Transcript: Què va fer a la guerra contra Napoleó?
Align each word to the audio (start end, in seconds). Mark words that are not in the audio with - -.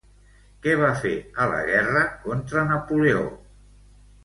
Què 0.63 0.71
va 0.79 0.89
fer 1.03 1.11
a 1.43 1.47
la 1.51 1.59
guerra 1.67 2.03
contra 2.25 2.65
Napoleó? 2.73 3.25